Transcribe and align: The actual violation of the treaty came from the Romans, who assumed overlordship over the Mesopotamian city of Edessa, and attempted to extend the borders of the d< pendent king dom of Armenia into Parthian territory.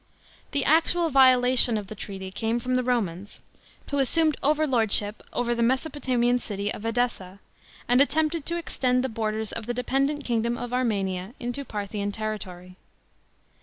The 0.49 0.65
actual 0.65 1.11
violation 1.11 1.77
of 1.77 1.85
the 1.85 1.93
treaty 1.93 2.31
came 2.31 2.57
from 2.57 2.73
the 2.73 2.81
Romans, 2.83 3.43
who 3.91 3.99
assumed 3.99 4.35
overlordship 4.41 5.21
over 5.31 5.53
the 5.53 5.61
Mesopotamian 5.61 6.39
city 6.39 6.73
of 6.73 6.83
Edessa, 6.85 7.39
and 7.87 8.01
attempted 8.01 8.43
to 8.47 8.57
extend 8.57 9.03
the 9.03 9.09
borders 9.09 9.51
of 9.51 9.67
the 9.67 9.75
d< 9.75 9.83
pendent 9.83 10.23
king 10.23 10.41
dom 10.41 10.57
of 10.57 10.73
Armenia 10.73 11.35
into 11.39 11.63
Parthian 11.63 12.11
territory. 12.11 12.77